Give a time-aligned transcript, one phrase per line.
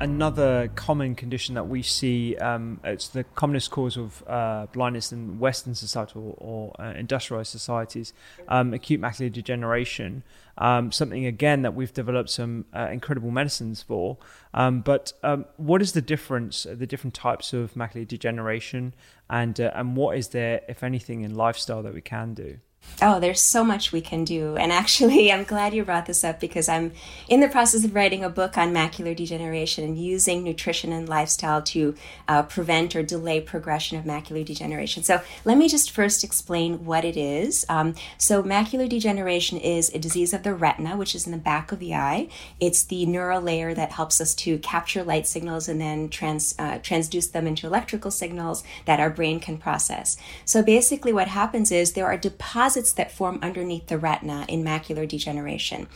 [0.00, 2.36] another common condition that we see.
[2.36, 7.50] Um, it's the commonest cause of uh, blindness in Western society or, or uh, industrialized
[7.50, 8.12] societies,
[8.48, 10.22] um, acute macular degeneration.
[10.58, 14.18] Um, something again that we've developed some uh, incredible medicines for.
[14.52, 16.64] Um, but um, what is the difference?
[16.64, 18.94] The different types of macular degeneration,
[19.28, 22.58] and uh, and what is there, if anything, in lifestyle that we can do?
[23.02, 24.56] Oh, there's so much we can do.
[24.56, 26.92] And actually, I'm glad you brought this up because I'm
[27.28, 31.62] in the process of writing a book on macular degeneration and using nutrition and lifestyle
[31.62, 31.94] to
[32.28, 35.02] uh, prevent or delay progression of macular degeneration.
[35.02, 37.64] So, let me just first explain what it is.
[37.68, 41.72] Um, so, macular degeneration is a disease of the retina, which is in the back
[41.72, 42.28] of the eye.
[42.58, 46.78] It's the neural layer that helps us to capture light signals and then trans, uh,
[46.78, 50.18] transduce them into electrical signals that our brain can process.
[50.44, 54.62] So, basically, what happens is there are deposits deposits that form underneath the retina in
[54.62, 55.88] macular degeneration.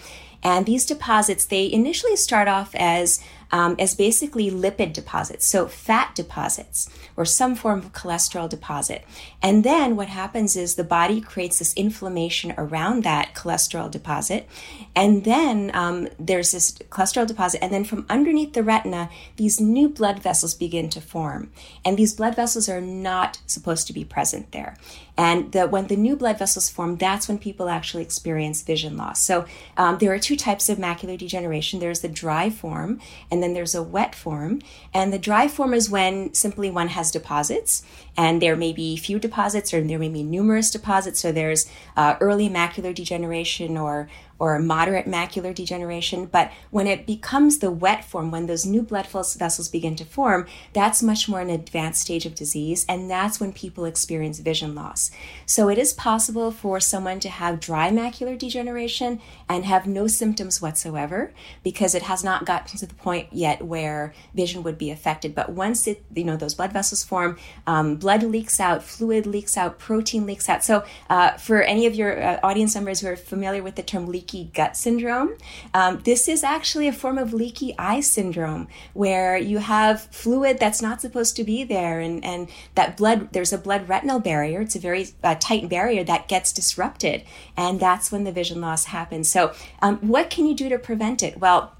[0.44, 3.20] And these deposits, they initially start off as
[3.54, 9.04] um, as basically lipid deposits, so fat deposits or some form of cholesterol deposit.
[9.40, 14.48] And then what happens is the body creates this inflammation around that cholesterol deposit.
[14.96, 17.62] And then um, there's this cholesterol deposit.
[17.62, 21.52] And then from underneath the retina, these new blood vessels begin to form.
[21.84, 24.76] And these blood vessels are not supposed to be present there.
[25.16, 29.22] And the, when the new blood vessels form, that's when people actually experience vision loss.
[29.22, 29.44] So
[29.76, 33.00] um, there are two types of macular degeneration there's the dry form,
[33.30, 34.60] and then there's a wet form.
[34.92, 37.82] And the dry form is when simply one has deposits,
[38.16, 41.20] and there may be few deposits or there may be numerous deposits.
[41.20, 44.08] So there's uh, early macular degeneration or
[44.38, 46.26] or moderate macular degeneration.
[46.26, 50.46] But when it becomes the wet form, when those new blood vessels begin to form,
[50.72, 55.10] that's much more an advanced stage of disease, and that's when people experience vision loss.
[55.46, 60.60] So it is possible for someone to have dry macular degeneration and have no symptoms
[60.60, 61.32] whatsoever
[61.62, 65.34] because it has not gotten to the point yet where vision would be affected.
[65.34, 69.56] But once it, you know, those blood vessels form, um, blood leaks out, fluid leaks
[69.56, 70.62] out, protein leaks out.
[70.62, 74.04] So uh, for any of your uh, audience members who are familiar with the term
[74.08, 75.38] leaky gut syndrome.
[75.72, 80.82] Um, this is actually a form of leaky eye syndrome where you have fluid that's
[80.82, 84.60] not supposed to be there, and, and that blood, there's a blood retinal barrier.
[84.60, 87.22] It's a very uh, tight barrier that gets disrupted,
[87.56, 89.32] and that's when the vision loss happens.
[89.32, 91.38] So, um, what can you do to prevent it?
[91.38, 91.72] Well,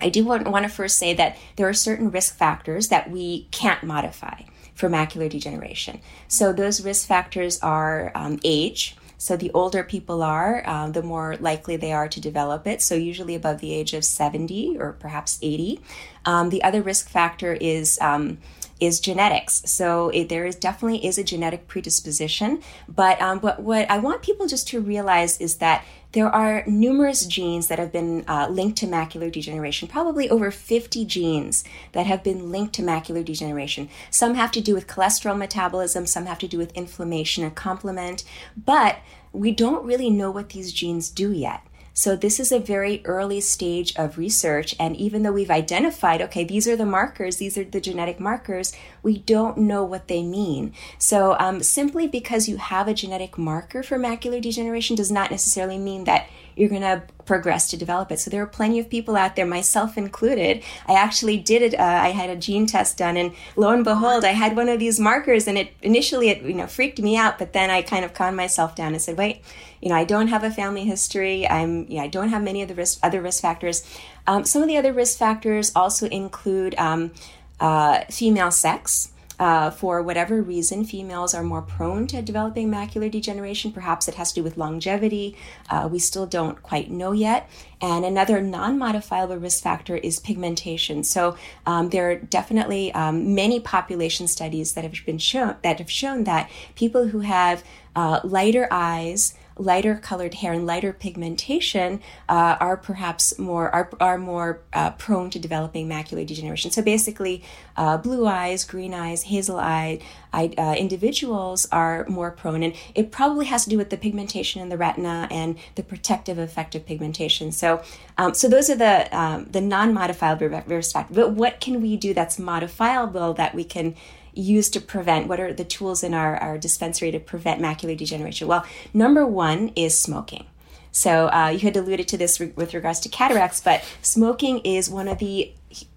[0.00, 3.48] I do want, want to first say that there are certain risk factors that we
[3.50, 4.42] can't modify
[4.74, 6.00] for macular degeneration.
[6.28, 8.96] So, those risk factors are um, age.
[9.16, 12.82] So the older people are, uh, the more likely they are to develop it.
[12.82, 15.80] So usually above the age of 70 or perhaps 80.
[16.26, 18.36] Um, the other risk factor is um,
[18.80, 19.62] is genetics.
[19.64, 22.62] So it, there is definitely is a genetic predisposition.
[22.88, 27.26] But um, but what I want people just to realize is that there are numerous
[27.26, 32.22] genes that have been uh, linked to macular degeneration, probably over 50 genes that have
[32.22, 33.88] been linked to macular degeneration.
[34.10, 38.22] Some have to do with cholesterol metabolism, some have to do with inflammation and complement,
[38.56, 38.98] but
[39.32, 41.66] we don't really know what these genes do yet.
[41.94, 44.74] So this is a very early stage of research.
[44.80, 48.72] And even though we've identified, okay, these are the markers, these are the genetic markers,
[49.02, 50.74] we don't know what they mean.
[50.98, 55.78] So um, simply because you have a genetic marker for macular degeneration does not necessarily
[55.78, 58.18] mean that you're going to progress to develop it.
[58.18, 60.62] So there are plenty of people out there, myself included.
[60.86, 61.74] I actually did it.
[61.74, 64.78] Uh, I had a gene test done, and lo and behold, I had one of
[64.78, 65.46] these markers.
[65.48, 68.36] And it initially it you know freaked me out, but then I kind of calmed
[68.36, 69.42] myself down and said, wait,
[69.80, 71.48] you know, I don't have a family history.
[71.48, 73.86] I'm know, I don't have many of the risk, other risk factors.
[74.26, 77.12] Um, some of the other risk factors also include um,
[77.60, 79.10] uh, female sex.
[79.38, 83.72] Uh, for whatever reason, females are more prone to developing macular degeneration.
[83.72, 85.36] Perhaps it has to do with longevity.
[85.68, 87.50] Uh, we still don't quite know yet.
[87.80, 91.02] And another non modifiable risk factor is pigmentation.
[91.04, 91.36] So
[91.66, 96.24] um, there are definitely um, many population studies that have been shown that have shown
[96.24, 97.64] that people who have
[97.96, 104.18] uh, lighter eyes, lighter colored hair and lighter pigmentation uh, are perhaps more are, are
[104.18, 106.70] more uh, prone to developing macular degeneration.
[106.70, 107.42] So basically,
[107.76, 110.00] uh, blue eyes, green eyes, hazel eye
[110.32, 114.68] uh, individuals are more prone, and it probably has to do with the pigmentation in
[114.68, 117.52] the retina and the protective effect of pigmentation.
[117.52, 117.82] So,
[118.18, 121.16] um, so those are the um, the non-modifiable risk factors.
[121.16, 123.94] But what can we do that's modifiable that we can
[124.34, 125.28] use to prevent?
[125.28, 128.48] What are the tools in our, our dispensary to prevent macular degeneration?
[128.48, 130.46] Well, number one is smoking.
[130.94, 134.88] So uh, you had alluded to this re- with regards to cataracts, but smoking is
[134.88, 135.52] one of the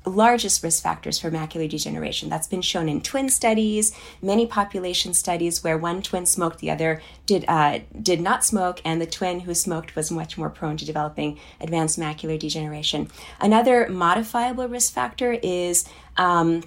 [0.07, 2.30] largest risk factors for macular degeneration.
[2.30, 7.00] That's been shown in twin studies, many population studies where one twin smoked, the other
[7.28, 10.86] did uh, did not smoke, and the twin who smoked was much more prone to
[10.86, 13.07] developing advanced macular degeneration.
[13.39, 15.88] Another modifiable risk factor is
[16.18, 16.63] um,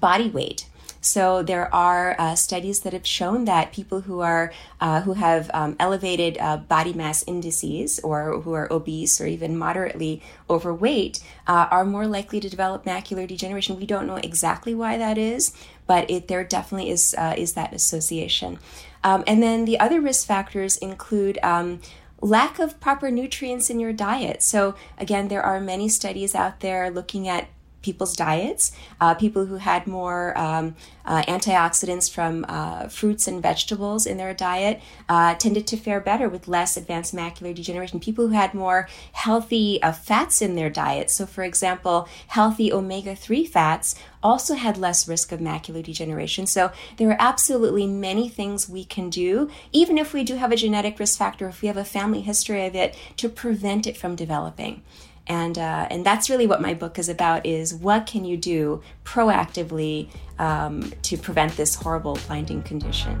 [0.00, 0.66] body weight.
[1.08, 5.50] So there are uh, studies that have shown that people who are uh, who have
[5.54, 10.20] um, elevated uh, body mass indices or who are obese or even moderately
[10.50, 13.76] overweight uh, are more likely to develop macular degeneration.
[13.76, 15.54] We don't know exactly why that is,
[15.86, 18.58] but it there definitely is uh, is that association.
[19.02, 21.38] Um, and then the other risk factors include.
[21.42, 21.80] Um,
[22.20, 24.42] lack of proper nutrients in your diet.
[24.42, 27.46] So, again, there are many studies out there looking at
[27.82, 28.72] people's diets.
[29.00, 34.34] Uh, people who had more um, uh, antioxidants from uh, fruits and vegetables in their
[34.34, 38.00] diet uh, tended to fare better with less advanced macular degeneration.
[38.00, 43.14] People who had more healthy uh, fats in their diet, so for example, healthy omega
[43.14, 46.46] 3 fats, also had less risk of macular degeneration.
[46.46, 50.56] So there are absolutely many things we can do, even if we do have a
[50.56, 54.16] genetic risk factor, if we have a family history of it, to prevent it from
[54.16, 54.82] developing
[55.28, 58.82] and uh, and that's really what my book is about is what can you do
[59.04, 60.08] proactively
[60.38, 63.20] um, to prevent this horrible blinding condition